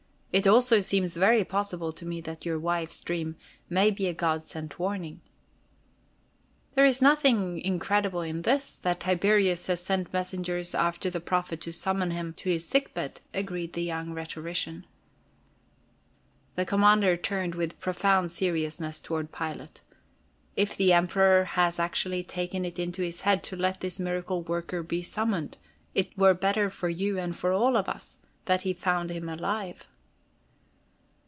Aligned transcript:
"It 0.33 0.47
also 0.47 0.79
seems 0.79 1.17
very 1.17 1.43
possible 1.43 1.91
to 1.91 2.05
me 2.05 2.21
that 2.21 2.45
your 2.45 2.57
wife's 2.57 3.01
dream 3.01 3.35
may 3.69 3.91
be 3.91 4.07
a 4.07 4.13
god 4.13 4.43
sent 4.43 4.79
warning." 4.79 5.19
"There's 6.73 7.01
nothing 7.01 7.59
incredible 7.59 8.21
in 8.21 8.43
this, 8.43 8.77
that 8.77 9.01
Tiberius 9.01 9.67
has 9.67 9.83
sent 9.83 10.13
messengers 10.13 10.73
after 10.73 11.09
the 11.09 11.19
Prophet 11.19 11.59
to 11.63 11.73
summon 11.73 12.11
him 12.11 12.31
to 12.37 12.49
his 12.49 12.65
sick 12.65 12.93
bed," 12.93 13.19
agreed 13.33 13.73
the 13.73 13.83
young 13.83 14.13
rhetorician. 14.13 14.85
The 16.55 16.65
Commander 16.65 17.17
turned 17.17 17.53
with 17.55 17.81
profound 17.81 18.31
seriousness 18.31 19.01
toward 19.01 19.33
Pilate. 19.33 19.81
"If 20.55 20.77
the 20.77 20.93
Emperor 20.93 21.43
has 21.43 21.77
actually 21.77 22.23
taken 22.23 22.63
it 22.63 22.79
into 22.79 23.01
his 23.01 23.19
head 23.23 23.43
to 23.43 23.57
let 23.57 23.81
this 23.81 23.99
miracle 23.99 24.41
worker 24.43 24.81
be 24.81 25.03
summoned, 25.03 25.57
it 25.93 26.17
were 26.17 26.33
better 26.33 26.69
for 26.69 26.87
you 26.87 27.19
and 27.19 27.35
for 27.35 27.51
all 27.51 27.75
of 27.75 27.89
us 27.89 28.19
that 28.45 28.61
he 28.61 28.71
found 28.71 29.09
him 29.09 29.27
alive." 29.27 29.87